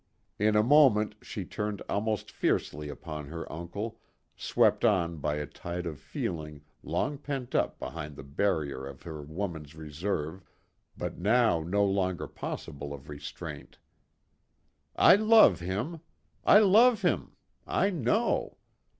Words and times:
In 0.39 0.55
a 0.55 0.63
moment 0.63 1.13
she 1.21 1.45
turned 1.45 1.81
almost 1.87 2.31
fiercely 2.31 2.89
upon 2.89 3.27
her 3.27 3.45
uncle, 3.53 3.99
swept 4.35 4.83
on 4.83 5.17
by 5.17 5.35
a 5.35 5.45
tide 5.45 5.85
of 5.85 5.99
feeling 5.99 6.63
long 6.81 7.19
pent 7.19 7.53
up 7.53 7.77
behind 7.77 8.15
the 8.15 8.23
barrier 8.23 8.83
of 8.87 9.03
her 9.03 9.21
woman's 9.21 9.75
reserve, 9.75 10.43
but 10.97 11.19
now 11.19 11.61
no 11.61 11.85
longer 11.85 12.25
possible 12.27 12.95
of 12.95 13.09
restraint. 13.09 13.77
"I 14.95 15.17
love 15.17 15.59
him! 15.59 16.01
I 16.45 16.57
love 16.57 17.03
him! 17.03 17.33
I 17.67 17.91
know! 17.91 18.57